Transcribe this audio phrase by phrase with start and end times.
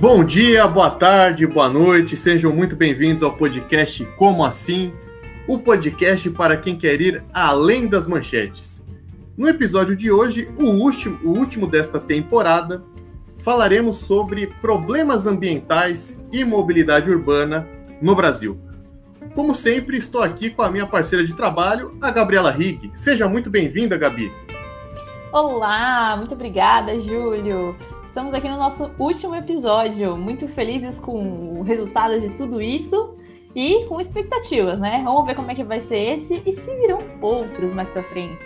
[0.00, 4.94] Bom dia, boa tarde, boa noite, sejam muito bem-vindos ao podcast Como Assim,
[5.46, 8.82] o podcast para quem quer ir além das manchetes.
[9.36, 12.82] No episódio de hoje, o último, o último desta temporada,
[13.42, 17.68] falaremos sobre problemas ambientais e mobilidade urbana
[18.00, 18.58] no Brasil.
[19.34, 22.90] Como sempre, estou aqui com a minha parceira de trabalho, a Gabriela Rigg.
[22.94, 24.32] Seja muito bem-vinda, Gabi.
[25.30, 27.76] Olá, muito obrigada, Júlio.
[28.10, 33.14] Estamos aqui no nosso último episódio, muito felizes com o resultado de tudo isso
[33.54, 35.00] e com expectativas, né?
[35.04, 38.44] Vamos ver como é que vai ser esse e se virão outros mais para frente.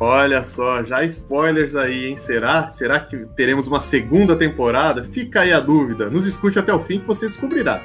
[0.00, 2.18] Olha só, já spoilers aí, hein?
[2.18, 2.68] Será?
[2.68, 5.04] Será que teremos uma segunda temporada?
[5.04, 6.10] Fica aí a dúvida.
[6.10, 7.80] Nos escute até o fim que você descobrirá.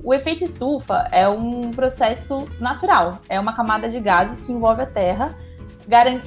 [0.03, 4.87] O efeito estufa é um processo natural, é uma camada de gases que envolve a
[4.87, 5.37] Terra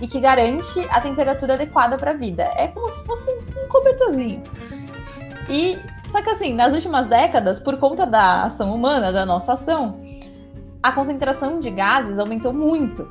[0.01, 2.43] e que garante a temperatura adequada para a vida.
[2.55, 4.43] É como se fosse um cobertorzinho.
[5.49, 5.79] E
[6.11, 10.02] só que assim, nas últimas décadas, por conta da ação humana, da nossa ação,
[10.83, 13.07] a concentração de gases aumentou muito,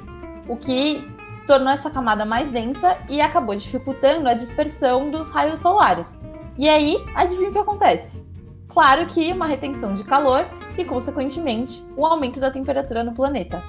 [0.47, 1.11] o que
[1.47, 6.21] tornou essa camada mais densa e acabou dificultando a dispersão dos raios solares.
[6.59, 8.22] E aí, adivinha o que acontece?
[8.69, 10.47] Claro que uma retenção de calor
[10.77, 13.62] e, consequentemente, o um aumento da temperatura no planeta,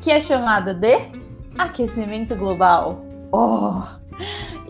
[0.00, 0.98] que é chamada de
[1.58, 3.04] Aquecimento global.
[3.32, 3.82] Oh!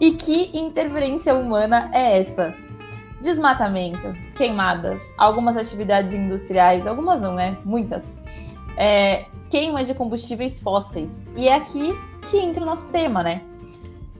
[0.00, 2.54] E que interferência humana é essa?
[3.20, 7.58] Desmatamento, queimadas, algumas atividades industriais, algumas não, né?
[7.64, 8.12] Muitas.
[8.82, 11.20] É, queima de combustíveis fósseis.
[11.36, 11.92] E é aqui
[12.30, 13.42] que entra o nosso tema, né?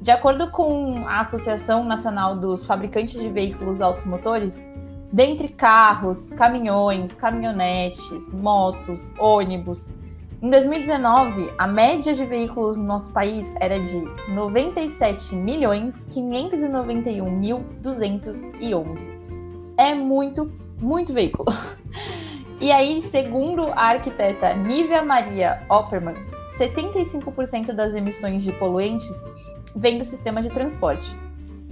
[0.03, 4.69] De acordo com a Associação Nacional dos Fabricantes de Veículos Automotores,
[5.11, 9.95] dentre carros, caminhões, caminhonetes, motos, ônibus,
[10.43, 14.01] em 2019, a média de veículos no nosso país era de
[14.31, 19.07] 97 milhões 591 mil 211.
[19.77, 20.51] É muito,
[20.81, 21.53] muito veículo.
[22.61, 26.15] E aí, segundo a arquiteta Nívia Maria Opperman,
[26.59, 29.25] 75% das emissões de poluentes
[29.75, 31.17] vêm do sistema de transporte.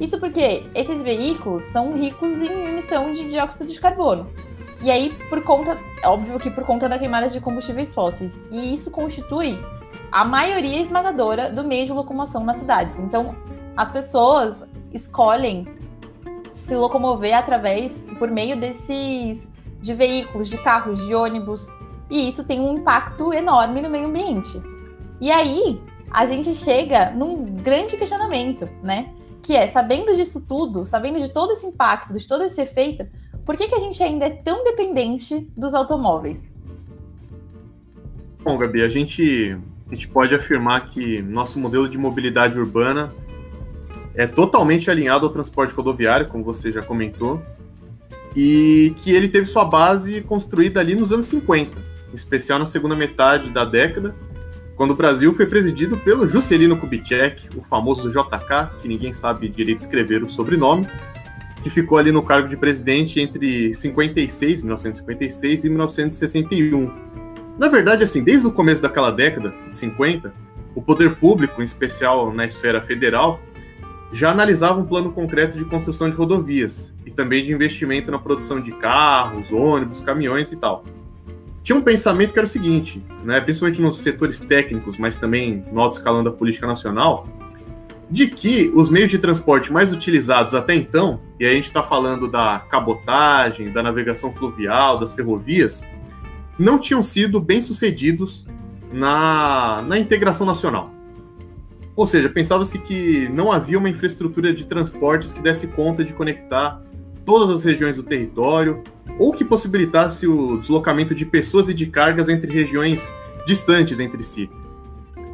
[0.00, 4.30] Isso porque esses veículos são ricos em emissão de dióxido de carbono,
[4.80, 8.40] e aí, por conta, óbvio que por conta da queimada de combustíveis fósseis.
[8.50, 9.58] E isso constitui
[10.12, 12.98] a maioria esmagadora do meio de locomoção nas cidades.
[12.98, 13.34] Então,
[13.76, 15.66] as pessoas escolhem
[16.52, 21.72] se locomover através, por meio desses, de veículos, de carros, de ônibus.
[22.10, 24.60] E isso tem um impacto enorme no meio ambiente.
[25.20, 25.80] E aí,
[26.10, 29.12] a gente chega num grande questionamento, né?
[29.42, 33.06] Que é, sabendo disso tudo, sabendo de todo esse impacto, de todo esse efeito,
[33.44, 36.54] por que, que a gente ainda é tão dependente dos automóveis?
[38.42, 39.56] Bom, Gabi, a gente,
[39.90, 43.12] a gente pode afirmar que nosso modelo de mobilidade urbana
[44.14, 47.40] é totalmente alinhado ao transporte rodoviário, como você já comentou,
[48.36, 51.78] e que ele teve sua base construída ali nos anos 50,
[52.12, 54.14] em especial na segunda metade da década,
[54.76, 59.80] quando o Brasil foi presidido pelo Juscelino Kubitschek, o famoso JK, que ninguém sabe direito
[59.80, 60.86] escrever o sobrenome,
[61.62, 66.92] que ficou ali no cargo de presidente entre 56, 1956 e 1961.
[67.58, 70.32] Na verdade, assim, desde o começo daquela década, de 50,
[70.76, 73.40] o poder público, em especial na esfera federal,
[74.12, 78.60] já analisava um plano concreto de construção de rodovias e também de investimento na produção
[78.60, 80.84] de carros, ônibus, caminhões e tal.
[81.62, 85.80] Tinha um pensamento que era o seguinte, né, principalmente nos setores técnicos, mas também no
[85.80, 87.28] alto escalão da política nacional,
[88.10, 92.26] de que os meios de transporte mais utilizados até então, e a gente está falando
[92.26, 95.84] da cabotagem, da navegação fluvial, das ferrovias,
[96.58, 98.46] não tinham sido bem sucedidos
[98.90, 100.90] na, na integração nacional.
[101.98, 106.80] Ou seja, pensava-se que não havia uma infraestrutura de transportes que desse conta de conectar
[107.24, 108.84] todas as regiões do território,
[109.18, 113.12] ou que possibilitasse o deslocamento de pessoas e de cargas entre regiões
[113.44, 114.48] distantes entre si.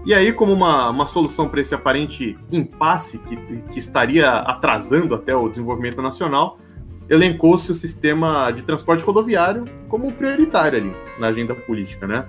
[0.07, 3.37] E aí, como uma, uma solução para esse aparente impasse que,
[3.71, 6.59] que estaria atrasando até o desenvolvimento nacional,
[7.11, 12.27] elencou-se o sistema de transporte rodoviário como prioritário ali na agenda política, né?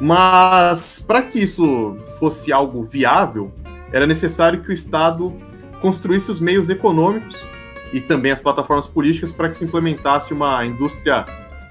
[0.00, 3.52] Mas para que isso fosse algo viável,
[3.92, 5.32] era necessário que o Estado
[5.80, 7.44] construísse os meios econômicos
[7.92, 11.24] e também as plataformas políticas para que se implementasse uma indústria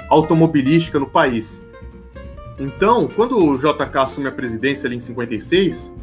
[0.09, 1.61] automobilística no país.
[2.59, 5.93] Então, quando o JK assume a presidência ali em 56,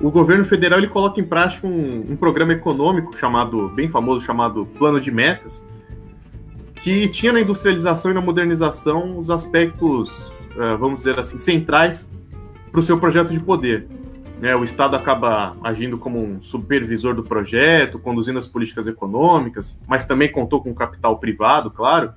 [0.00, 4.66] o governo federal ele coloca em prática um, um programa econômico chamado, bem famoso, chamado
[4.78, 5.66] Plano de Metas,
[6.76, 10.32] que tinha na industrialização e na modernização os aspectos,
[10.78, 12.10] vamos dizer assim, centrais
[12.70, 13.88] para o seu projeto de poder.
[14.40, 20.06] É, o Estado acaba agindo como um supervisor do projeto, conduzindo as políticas econômicas, mas
[20.06, 22.12] também contou com capital privado, claro,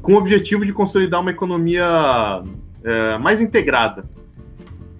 [0.00, 2.42] com o objetivo de consolidar uma economia
[2.84, 4.04] é, mais integrada.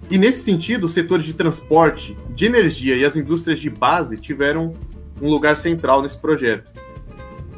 [0.09, 4.73] E nesse sentido, os setores de transporte, de energia e as indústrias de base tiveram
[5.21, 6.69] um lugar central nesse projeto.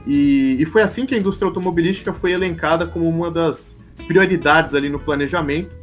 [0.05, 3.77] E, e foi assim que a indústria automobilística foi elencada como uma das
[4.07, 5.75] prioridades ali no planejamento,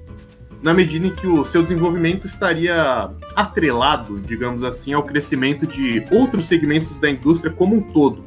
[0.62, 6.46] na medida em que o seu desenvolvimento estaria atrelado, digamos assim, ao crescimento de outros
[6.46, 8.24] segmentos da indústria como um todo.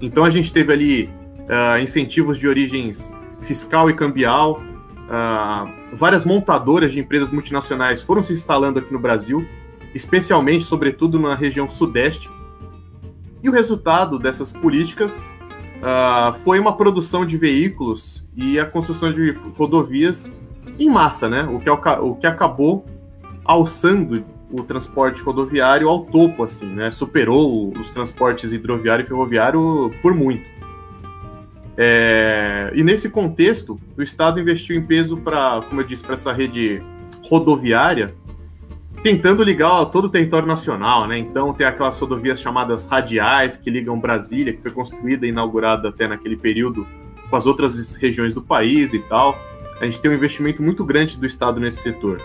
[0.00, 1.10] Então a gente teve ali
[1.46, 8.32] uh, incentivos de origens fiscal e cambial, uh, várias montadoras de empresas multinacionais foram se
[8.32, 9.44] instalando aqui no Brasil,
[9.92, 12.30] especialmente, sobretudo, na região sudeste.
[13.42, 15.24] E o resultado dessas políticas
[15.82, 20.32] uh, foi uma produção de veículos e a construção de rodovias
[20.78, 21.42] em massa, né?
[21.44, 22.84] O que, o que acabou
[23.44, 26.90] alçando o transporte rodoviário ao topo, assim, né?
[26.90, 30.44] Superou os transportes hidroviário e ferroviário por muito.
[31.76, 36.32] É, e nesse contexto, o Estado investiu em peso para, como eu disse, para essa
[36.32, 36.82] rede
[37.22, 38.14] rodoviária,
[39.06, 41.16] tentando ligar todo o território nacional, né?
[41.18, 46.08] Então tem aquelas rodovias chamadas radiais que ligam Brasília, que foi construída e inaugurada até
[46.08, 46.86] naquele período
[47.30, 49.38] com as outras regiões do país e tal
[49.80, 52.20] a gente tem um investimento muito grande do Estado nesse setor.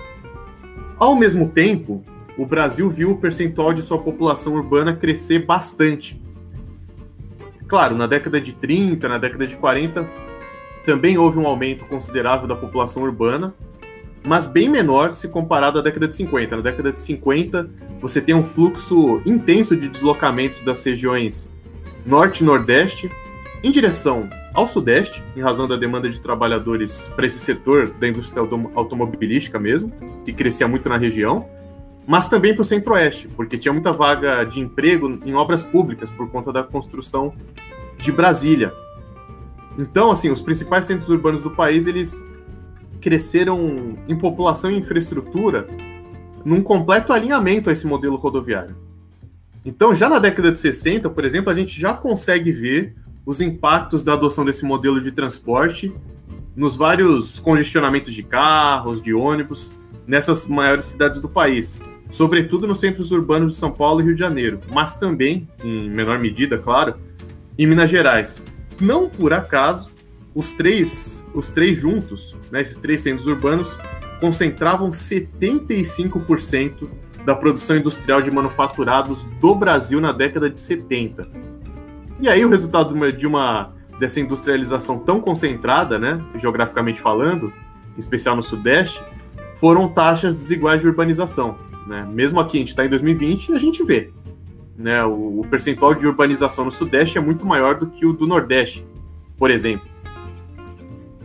[0.97, 2.03] Ao mesmo tempo,
[2.37, 6.21] o Brasil viu o percentual de sua população urbana crescer bastante.
[7.67, 10.09] Claro, na década de 30, na década de 40,
[10.85, 13.53] também houve um aumento considerável da população urbana,
[14.23, 16.55] mas bem menor se comparado à década de 50.
[16.55, 17.69] Na década de 50,
[17.99, 21.51] você tem um fluxo intenso de deslocamentos das regiões
[22.05, 23.11] norte e nordeste
[23.63, 28.43] em direção ao Sudeste, em razão da demanda de trabalhadores para esse setor da indústria
[28.75, 29.91] automobilística mesmo,
[30.25, 31.47] que crescia muito na região,
[32.05, 36.29] mas também para o Centro-Oeste, porque tinha muita vaga de emprego em obras públicas por
[36.29, 37.33] conta da construção
[37.97, 38.73] de Brasília.
[39.77, 42.21] Então, assim, os principais centros urbanos do país, eles
[43.01, 45.67] cresceram em população e infraestrutura
[46.45, 48.75] num completo alinhamento a esse modelo rodoviário.
[49.65, 52.95] Então, já na década de 60, por exemplo, a gente já consegue ver
[53.25, 55.93] os impactos da adoção desse modelo de transporte
[56.55, 59.71] nos vários congestionamentos de carros, de ônibus,
[60.07, 64.19] nessas maiores cidades do país, sobretudo nos centros urbanos de São Paulo e Rio de
[64.19, 66.95] Janeiro, mas também, em menor medida, claro,
[67.57, 68.43] em Minas Gerais.
[68.79, 69.89] Não por acaso,
[70.33, 73.77] os três, os três juntos, né, esses três centros urbanos,
[74.19, 76.89] concentravam 75%
[77.25, 81.27] da produção industrial de manufaturados do Brasil na década de 70.
[82.19, 87.53] E aí o resultado de uma, de uma dessa industrialização tão concentrada, né, geograficamente falando,
[87.95, 89.01] em especial no Sudeste,
[89.57, 91.57] foram taxas desiguais de urbanização.
[91.85, 92.07] Né?
[92.11, 94.11] Mesmo aqui, a gente está em 2020 e a gente vê.
[94.77, 98.25] Né, o, o, percentual de urbanização no Sudeste é muito maior do que o do
[98.25, 98.85] Nordeste,
[99.37, 99.90] por exemplo.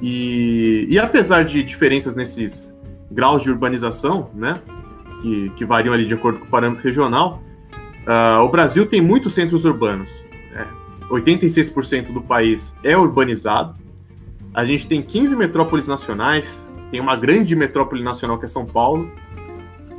[0.01, 2.77] E, e apesar de diferenças nesses
[3.11, 4.55] graus de urbanização, né,
[5.23, 7.43] que, que variam ali de acordo com o parâmetro regional,
[8.07, 10.11] uh, o Brasil tem muitos centros urbanos.
[11.11, 13.75] 86% do país é urbanizado.
[14.53, 19.11] A gente tem 15 metrópoles nacionais, tem uma grande metrópole nacional que é São Paulo.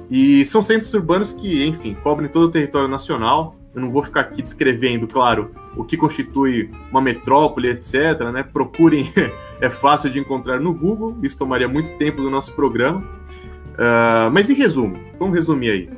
[0.10, 3.56] E são centros urbanos que, enfim, cobrem todo o território nacional.
[3.78, 8.22] Eu não vou ficar aqui descrevendo, claro, o que constitui uma metrópole, etc.
[8.34, 8.42] Né?
[8.42, 9.14] Procurem,
[9.62, 13.02] é fácil de encontrar no Google, isso tomaria muito tempo do nosso programa.
[13.02, 15.90] Uh, mas em resumo, vamos resumir aí.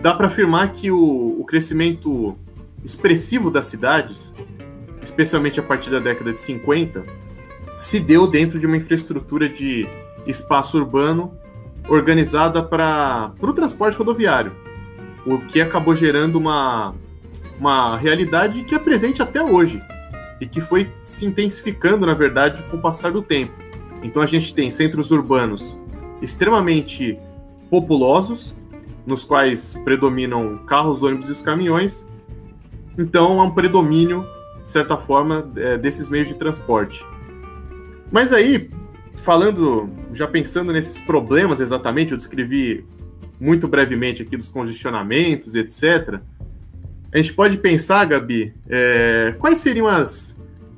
[0.00, 2.34] Dá para afirmar que o, o crescimento
[2.82, 4.34] expressivo das cidades,
[5.02, 7.04] especialmente a partir da década de 50,
[7.78, 9.86] se deu dentro de uma infraestrutura de
[10.26, 11.36] espaço urbano
[11.90, 14.52] organizada para o transporte rodoviário,
[15.26, 16.94] o que acabou gerando uma,
[17.58, 19.82] uma realidade que é presente até hoje
[20.40, 23.52] e que foi se intensificando, na verdade, com o passar do tempo.
[24.02, 25.80] Então a gente tem centros urbanos
[26.20, 27.18] extremamente
[27.70, 28.54] populosos,
[29.06, 32.06] nos quais predominam carros, ônibus e os caminhões.
[32.98, 34.26] Então, há um predomínio,
[34.64, 37.04] de certa forma, é, desses meios de transporte.
[38.10, 38.70] Mas aí,
[39.16, 42.84] falando, já pensando nesses problemas exatamente, eu descrevi
[43.42, 46.20] muito brevemente aqui dos congestionamentos, etc.
[47.12, 50.36] A gente pode pensar, Gabi, é, quais seriam as,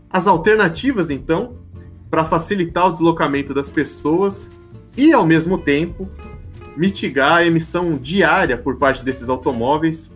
[0.08, 1.58] as alternativas, então,
[2.10, 4.50] para facilitar o deslocamento das pessoas
[4.96, 6.08] e, ao mesmo tempo,
[6.74, 10.10] mitigar a emissão diária por parte desses automóveis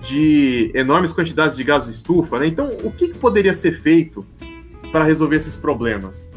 [0.00, 2.38] de enormes quantidades de gás de estufa.
[2.38, 2.46] Né?
[2.46, 4.24] Então, o que, poderia ser feito
[4.90, 6.32] para resolver esses problemas?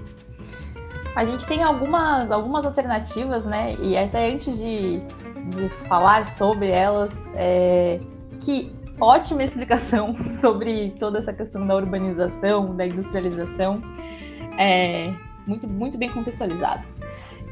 [1.16, 3.76] A gente tem algumas, algumas alternativas, né?
[3.82, 5.02] E até antes de,
[5.48, 8.00] de falar sobre elas, é,
[8.40, 13.82] que ótima explicação sobre toda essa questão da urbanização, da industrialização,
[14.58, 15.14] é,
[15.46, 16.84] muito, muito bem contextualizado.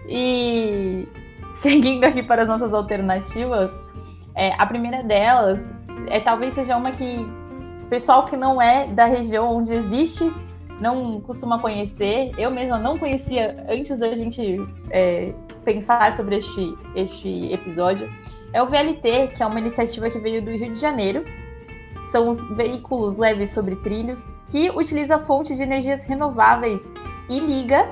[0.08, 1.08] E
[1.62, 3.80] seguindo aqui para as nossas alternativas,
[4.36, 5.72] é, a primeira delas
[6.08, 7.26] é talvez seja uma que
[7.90, 10.32] pessoal que não é da região onde existe
[10.80, 12.32] não costuma conhecer.
[12.38, 14.58] Eu mesma não conhecia antes da gente
[14.90, 15.34] é,
[15.66, 18.10] pensar sobre este, este episódio.
[18.54, 21.26] É o VLT, que é uma iniciativa que veio do Rio de Janeiro.
[22.12, 26.82] São os veículos leves sobre trilhos que utiliza fontes de energias renováveis
[27.30, 27.90] e liga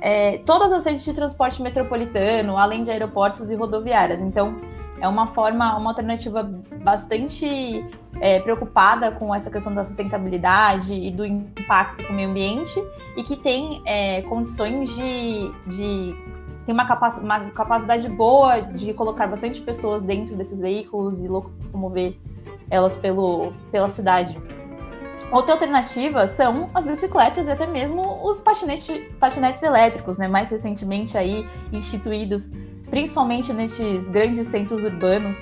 [0.00, 4.20] é, todas as redes de transporte metropolitano, além de aeroportos e rodoviárias.
[4.20, 4.56] Então,
[5.00, 6.42] é uma forma, uma alternativa
[6.82, 7.84] bastante
[8.20, 12.80] é, preocupada com essa questão da sustentabilidade e do impacto com o meio ambiente
[13.16, 16.16] e que tem é, condições de, de
[16.64, 22.16] tem uma, capac uma, capacidade boa de colocar bastante pessoas dentro desses veículos e locomover
[22.70, 24.38] elas pelo, pela cidade.
[25.30, 30.28] Outra alternativa são as bicicletas e até mesmo os patinetes, patinetes elétricos, né?
[30.28, 32.50] Mais recentemente aí instituídos,
[32.90, 35.40] principalmente nesses grandes centros urbanos.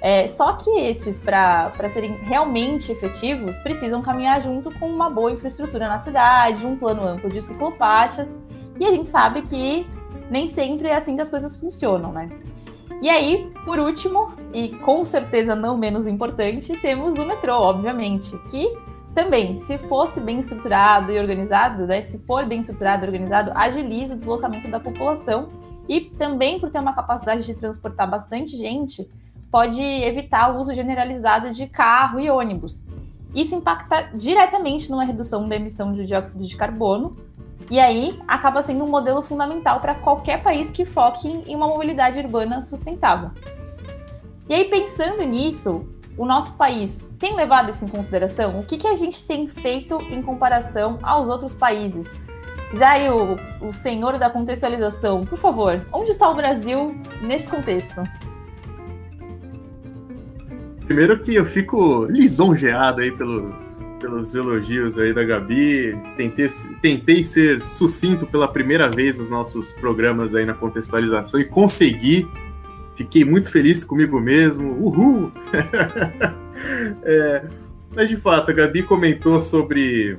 [0.00, 5.88] É, só que esses, para serem realmente efetivos, precisam caminhar junto com uma boa infraestrutura
[5.88, 8.38] na cidade, um plano amplo de ciclofaixas.
[8.78, 9.86] E a gente sabe que
[10.32, 12.28] nem sempre é assim que as coisas funcionam, né?
[13.02, 18.66] E aí, por último, e com certeza não menos importante, temos o metrô, obviamente, que
[19.14, 24.14] também, se fosse bem estruturado e organizado, né, se for bem estruturado e organizado, agiliza
[24.14, 25.50] o deslocamento da população
[25.86, 29.06] e também por ter uma capacidade de transportar bastante gente,
[29.50, 32.86] pode evitar o uso generalizado de carro e ônibus.
[33.34, 37.16] Isso impacta diretamente numa redução da emissão de dióxido de carbono,
[37.72, 42.18] e aí acaba sendo um modelo fundamental para qualquer país que foque em uma mobilidade
[42.18, 43.30] urbana sustentável.
[44.46, 45.88] E aí, pensando nisso,
[46.18, 48.60] o nosso país tem levado isso em consideração?
[48.60, 52.10] O que, que a gente tem feito em comparação aos outros países?
[52.74, 58.02] Já aí, o, o senhor da contextualização, por favor, onde está o Brasil nesse contexto?
[60.84, 65.96] Primeiro que eu fico lisonjeado aí pelos, pelos elogios aí da Gabi.
[66.16, 66.46] Tentei,
[66.82, 72.28] tentei ser sucinto pela primeira vez nos nossos programas aí na contextualização e consegui.
[72.96, 74.72] Fiquei muito feliz comigo mesmo.
[74.72, 75.30] Uhul!
[77.04, 77.44] é,
[77.94, 80.18] mas de fato, a Gabi comentou sobre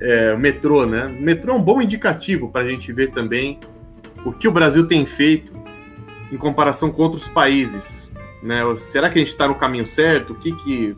[0.00, 1.06] é, o metrô, né?
[1.06, 3.58] O metrô é um bom indicativo para a gente ver também
[4.24, 5.52] o que o Brasil tem feito
[6.30, 8.08] em comparação com outros países.
[8.40, 8.60] Né?
[8.76, 10.32] Será que a gente está no caminho certo?
[10.32, 10.96] O que que,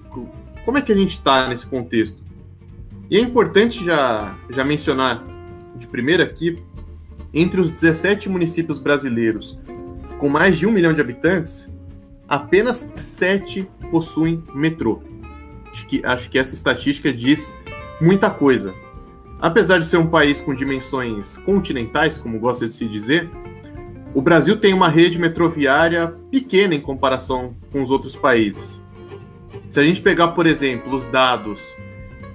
[0.64, 2.22] como é que a gente está nesse contexto?
[3.10, 5.24] E é importante já, já mencionar
[5.76, 6.62] de primeira aqui,
[7.34, 9.58] entre os 17 municípios brasileiros
[10.22, 11.68] com mais de um milhão de habitantes,
[12.28, 15.02] apenas sete possuem metrô.
[15.72, 17.52] Acho que, acho que essa estatística diz
[18.00, 18.72] muita coisa.
[19.40, 23.28] Apesar de ser um país com dimensões continentais, como gosta de se dizer,
[24.14, 28.80] o Brasil tem uma rede metroviária pequena em comparação com os outros países.
[29.72, 31.74] Se a gente pegar, por exemplo, os dados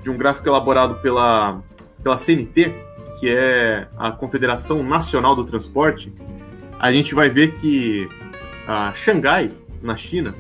[0.01, 1.62] de um gráfico elaborado pela,
[2.01, 2.74] pela CNT,
[3.20, 6.12] que é a Confederação Nacional do Transporte,
[6.79, 8.10] a gente vai ver que
[8.67, 9.51] a Xangai
[9.84, 10.34] na China,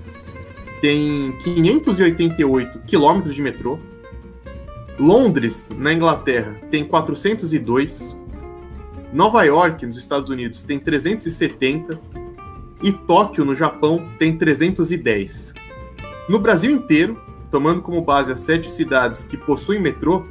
[0.81, 3.77] tem 588 quilômetros de metrô.
[4.97, 8.17] Londres, na Inglaterra, tem 402.
[9.13, 11.99] Nova York, nos Estados Unidos, tem 370.
[12.81, 15.53] E Tóquio, no Japão, tem 310.
[16.27, 20.25] No Brasil inteiro, tomando como base as sete cidades que possuem metrô,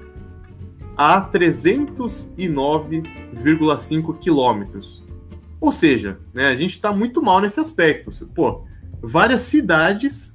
[0.97, 5.05] há 309,5 quilômetros.
[5.61, 8.11] Ou seja, né, a gente está muito mal nesse aspecto.
[8.35, 8.65] Pô,
[9.03, 10.35] várias cidades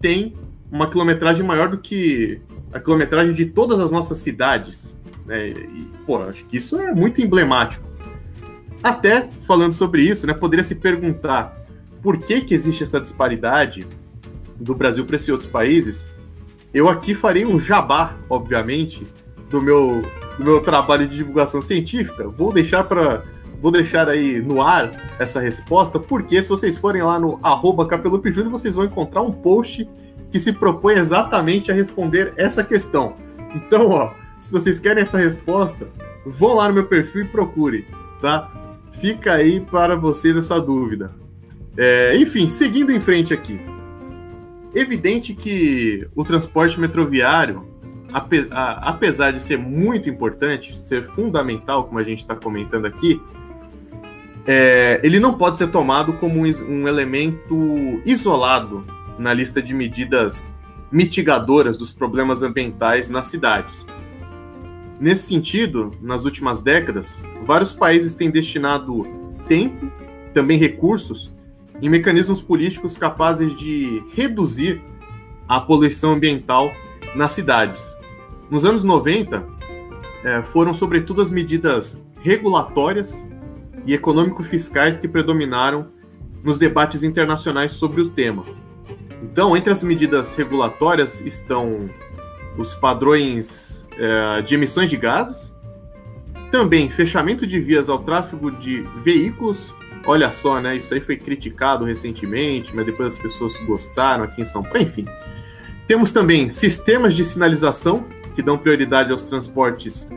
[0.00, 0.34] têm
[0.70, 2.40] uma quilometragem maior do que
[2.72, 4.96] a quilometragem de todas as nossas cidades.
[5.24, 5.50] Né?
[5.50, 7.88] E, pô, acho que isso é muito emblemático.
[8.82, 11.56] Até falando sobre isso, né, poderia se perguntar
[12.02, 13.86] por que, que existe essa disparidade
[14.60, 16.06] do Brasil para esses outros países,
[16.72, 19.06] eu aqui farei um jabá, obviamente,
[19.50, 20.02] do meu,
[20.38, 22.28] do meu trabalho de divulgação científica.
[22.28, 23.24] Vou deixar para
[23.60, 27.86] vou deixar aí no ar essa resposta, porque se vocês forem lá no arroba
[28.32, 29.86] Júnior, vocês vão encontrar um post
[30.30, 33.16] que se propõe exatamente a responder essa questão.
[33.54, 35.88] Então, ó, se vocês querem essa resposta,
[36.24, 37.86] vão lá no meu perfil e procure,
[38.22, 38.50] tá?
[38.92, 41.14] Fica aí para vocês essa dúvida.
[41.76, 43.60] É, enfim, seguindo em frente aqui.
[44.74, 47.66] Evidente que o transporte metroviário,
[48.12, 53.20] apesar de ser muito importante, ser fundamental, como a gente está comentando aqui,
[54.46, 58.84] é, ele não pode ser tomado como um elemento isolado
[59.18, 60.56] na lista de medidas
[60.90, 63.86] mitigadoras dos problemas ambientais nas cidades.
[65.00, 69.06] Nesse sentido, nas últimas décadas, vários países têm destinado
[69.48, 69.90] tempo,
[70.32, 71.32] também recursos,
[71.82, 74.82] em mecanismos políticos capazes de reduzir
[75.48, 76.70] a poluição ambiental
[77.14, 77.94] nas cidades.
[78.50, 79.46] Nos anos 90,
[80.24, 83.26] é, foram sobretudo as medidas regulatórias
[83.86, 85.88] e econômico-fiscais que predominaram
[86.42, 88.44] nos debates internacionais sobre o tema.
[89.22, 91.90] Então, entre as medidas regulatórias estão
[92.56, 95.54] os padrões é, de emissões de gases,
[96.50, 99.74] também fechamento de vias ao tráfego de veículos.
[100.06, 100.76] Olha só, né?
[100.76, 104.80] Isso aí foi criticado recentemente, mas depois as pessoas gostaram aqui em São Paulo.
[104.80, 105.06] Enfim,
[105.86, 110.08] temos também sistemas de sinalização que dão prioridade aos transportes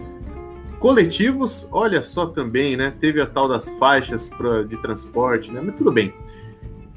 [0.79, 1.67] coletivos.
[1.71, 2.93] Olha só também, né?
[2.99, 5.61] Teve a tal das faixas pra, de transporte, né?
[5.63, 6.13] Mas tudo bem.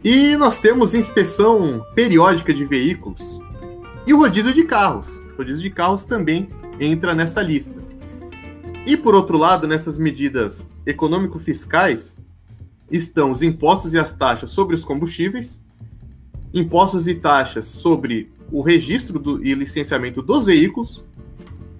[0.04, 3.40] E nós temos inspeção periódica de veículos
[4.06, 5.08] e o rodízio de carros.
[5.08, 7.82] O rodízio de carros também entra nessa lista.
[8.86, 12.16] E por outro lado, nessas medidas econômico-fiscais
[12.90, 15.64] estão os impostos e as taxas sobre os combustíveis,
[16.52, 21.04] impostos e taxas sobre o registro do, e licenciamento dos veículos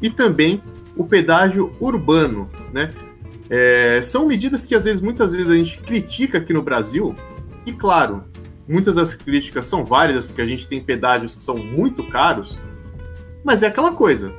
[0.02, 0.62] e também
[0.96, 2.92] o pedágio urbano, né?
[3.48, 7.14] É, são medidas que às vezes, muitas vezes a gente critica aqui no Brasil,
[7.64, 8.24] e claro,
[8.68, 12.58] muitas das críticas são válidas, porque a gente tem pedágios que são muito caros,
[13.44, 14.32] mas é aquela coisa.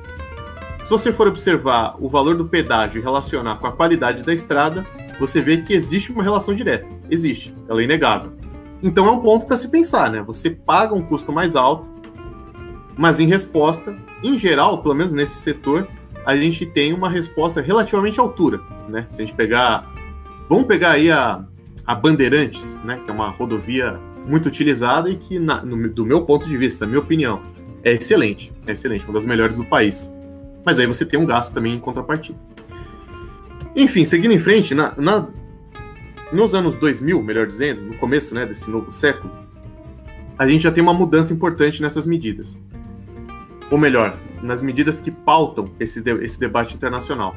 [0.82, 4.86] Se você for observar o valor do pedágio e relacionar com a qualidade da estrada,
[5.18, 6.86] você vê que existe uma relação direta.
[7.10, 8.32] Existe, ela é inegável.
[8.82, 10.22] Então é um ponto para se pensar, né?
[10.22, 11.88] Você paga um custo mais alto,
[12.96, 15.88] mas em resposta, em geral, pelo menos nesse setor,
[16.24, 19.04] a gente tem uma resposta relativamente à altura, né?
[19.06, 19.90] Se a gente pegar,
[20.48, 21.44] vamos pegar aí a
[21.88, 26.20] a Bandeirantes, né, que é uma rodovia muito utilizada e que, na, no, do meu
[26.20, 27.40] ponto de vista, minha opinião,
[27.82, 30.12] é excelente, é excelente, uma das melhores do país.
[30.66, 32.38] Mas aí você tem um gasto também em contrapartida.
[33.78, 35.28] Enfim, seguindo em frente, na, na,
[36.32, 39.32] nos anos 2000, melhor dizendo, no começo né, desse novo século,
[40.36, 42.60] a gente já tem uma mudança importante nessas medidas.
[43.70, 47.34] Ou melhor, nas medidas que pautam esse, esse debate internacional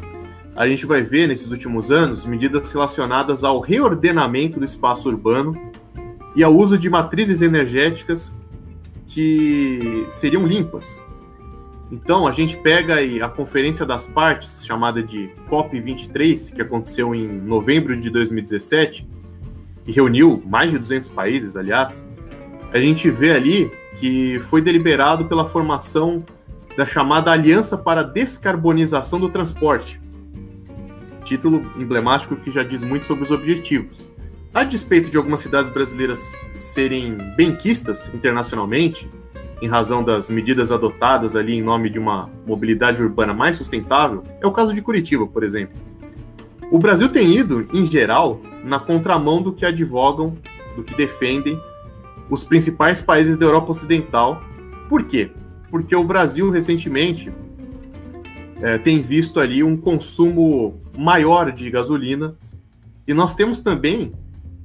[0.56, 5.56] a gente vai ver nesses últimos anos medidas relacionadas ao reordenamento do espaço urbano
[6.36, 8.34] e ao uso de matrizes energéticas
[9.08, 11.02] que seriam limpas.
[11.92, 17.28] Então, a gente pega aí a Conferência das Partes, chamada de COP23, que aconteceu em
[17.28, 19.06] novembro de 2017,
[19.86, 22.08] e reuniu mais de 200 países, aliás.
[22.72, 26.24] A gente vê ali que foi deliberado pela formação
[26.78, 30.00] da chamada Aliança para a Descarbonização do Transporte,
[31.26, 34.08] título emblemático que já diz muito sobre os objetivos.
[34.54, 39.10] A despeito de algumas cidades brasileiras serem benquistas internacionalmente,
[39.62, 44.48] em razão das medidas adotadas ali em nome de uma mobilidade urbana mais sustentável, é
[44.48, 45.76] o caso de Curitiba, por exemplo.
[46.72, 50.36] O Brasil tem ido, em geral, na contramão do que advogam,
[50.76, 51.60] do que defendem
[52.30, 54.42] os principais países da Europa Ocidental.
[54.90, 55.30] Por quê?
[55.70, 57.32] Porque o Brasil, recentemente,
[58.62, 62.36] é, tem visto ali um consumo maior de gasolina
[63.08, 64.14] e nós temos também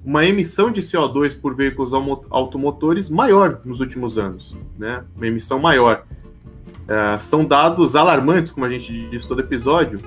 [0.07, 1.93] uma emissão de CO2 por veículos
[2.31, 5.03] automotores maior nos últimos anos, né?
[5.17, 6.05] Uma emissão maior.
[6.87, 10.01] É, são dados alarmantes, como a gente diz todo episódio,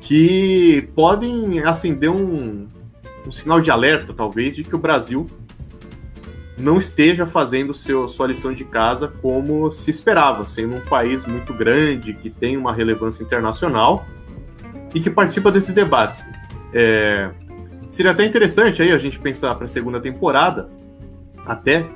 [0.00, 2.66] que podem acender um,
[3.26, 5.26] um sinal de alerta, talvez, de que o Brasil
[6.56, 11.52] não esteja fazendo seu, sua lição de casa como se esperava, sendo um país muito
[11.52, 14.06] grande, que tem uma relevância internacional
[14.94, 16.24] e que participa desses debates.
[16.72, 17.30] É,
[17.90, 20.68] seria até interessante aí a gente pensar para a segunda temporada,
[21.46, 21.86] até.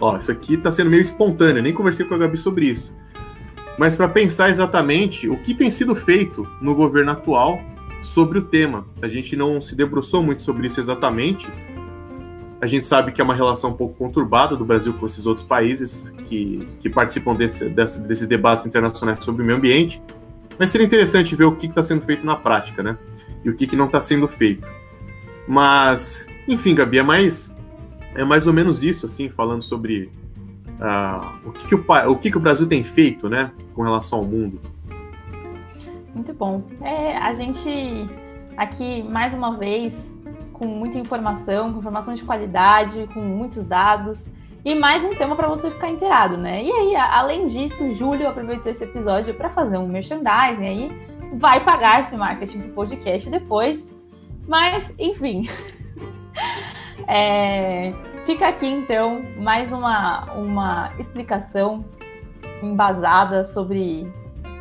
[0.00, 2.92] Ó, isso aqui está sendo meio espontâneo, nem conversei com a Gabi sobre isso.
[3.78, 7.60] Mas para pensar exatamente o que tem sido feito no governo atual
[8.04, 8.86] sobre o tema.
[9.00, 11.48] A gente não se debruçou muito sobre isso exatamente,
[12.60, 15.44] A gente sabe que é uma relação um pouco conturbada do Brasil com esses outros
[15.44, 20.00] países que, que participam desse, desse, desses debates internacionais sobre o meio ambiente.
[20.58, 22.96] Mas seria interessante ver o que está sendo feito na prática, né?
[23.44, 24.66] E o que, que não está sendo feito.
[25.46, 27.54] Mas, enfim, Gabi, é mais,
[28.14, 30.10] é mais ou menos isso, assim, falando sobre
[30.80, 34.20] uh, o, que, que, o, o que, que o Brasil tem feito, né, com relação
[34.20, 34.60] ao mundo.
[36.14, 36.62] Muito bom.
[36.80, 38.08] É, a gente
[38.56, 40.14] aqui, mais uma vez,
[40.52, 44.28] com muita informação, com informação de qualidade, com muitos dados.
[44.64, 46.62] E mais um tema para você ficar inteirado, né?
[46.62, 52.00] E aí, além disso, Júlio aproveitou esse episódio para fazer um merchandising aí, vai pagar
[52.00, 53.93] esse marketing pro podcast depois.
[54.46, 55.48] Mas, enfim.
[57.08, 57.92] é,
[58.24, 61.84] fica aqui então mais uma, uma explicação
[62.62, 64.06] embasada sobre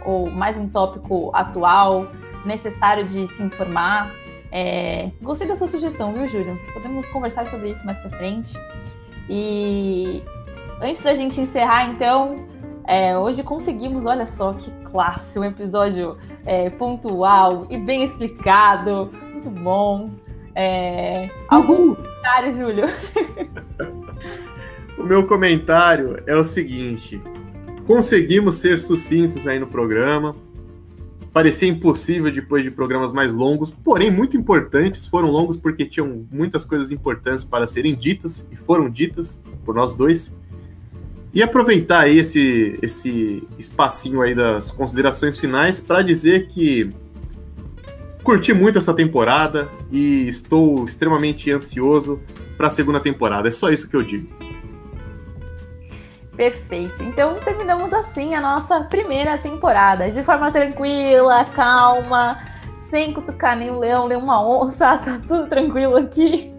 [0.05, 2.07] ou mais um tópico atual,
[2.45, 4.11] necessário de se informar.
[4.51, 6.59] É, gostei da sua sugestão, viu, Júlio?
[6.73, 8.53] Podemos conversar sobre isso mais para frente.
[9.29, 10.23] E
[10.81, 12.45] antes da gente encerrar, então,
[12.85, 19.09] é, hoje conseguimos, olha só que classe, um episódio é, pontual e bem explicado,
[19.43, 20.09] muito bom.
[20.55, 22.85] É, algum comentário, Júlio?
[24.97, 27.21] o meu comentário é o seguinte:
[27.85, 30.35] conseguimos ser sucintos aí no programa.
[31.31, 35.07] Parecia impossível depois de programas mais longos, porém muito importantes.
[35.07, 39.93] Foram longos porque tinham muitas coisas importantes para serem ditas e foram ditas por nós
[39.93, 40.37] dois.
[41.33, 46.93] E aproveitar aí esse, esse espacinho aí das considerações finais para dizer que
[48.23, 52.21] curti muito essa temporada e estou extremamente ansioso
[52.57, 53.49] para a segunda temporada.
[53.49, 54.33] É só isso que eu digo.
[56.35, 57.03] Perfeito.
[57.03, 62.37] Então terminamos assim a nossa primeira temporada, de forma tranquila, calma,
[62.75, 66.51] sem cutucar nem um leão, nem uma onça, tá tudo tranquilo aqui.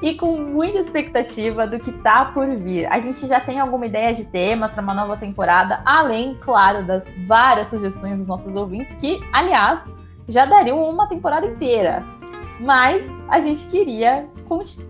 [0.00, 2.86] E com muita expectativa do que tá por vir.
[2.86, 7.04] A gente já tem alguma ideia de temas para uma nova temporada, além, claro, das
[7.26, 9.92] várias sugestões dos nossos ouvintes, que, aliás,
[10.28, 12.04] já dariam uma temporada inteira.
[12.60, 14.28] Mas a gente queria,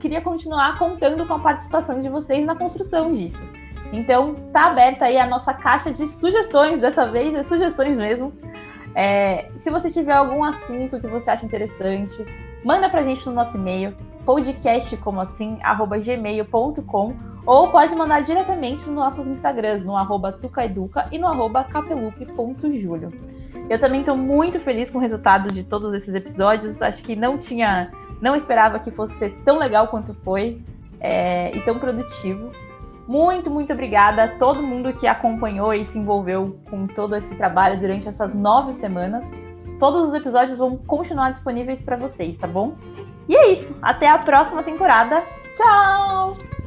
[0.00, 3.46] queria continuar contando com a participação de vocês na construção disso.
[3.92, 8.32] Então, tá aberta aí a nossa caixa de sugestões, dessa vez é sugestões mesmo.
[8.94, 12.22] É, se você tiver algum assunto que você acha interessante,
[12.64, 19.96] manda pra gente no nosso e-mail, podcastcomoassim@gmail.com ou pode mandar diretamente nos nossos Instagrams, no
[19.96, 20.38] arroba
[21.10, 21.66] e no arroba.
[23.68, 26.80] Eu também estou muito feliz com o resultado de todos esses episódios.
[26.80, 30.62] Acho que não tinha, não esperava que fosse ser tão legal quanto foi
[31.00, 32.50] é, e tão produtivo.
[33.06, 37.78] Muito, muito obrigada a todo mundo que acompanhou e se envolveu com todo esse trabalho
[37.78, 39.30] durante essas nove semanas.
[39.78, 42.74] Todos os episódios vão continuar disponíveis para vocês, tá bom?
[43.28, 43.78] E é isso.
[43.80, 45.22] Até a próxima temporada.
[45.54, 46.57] Tchau!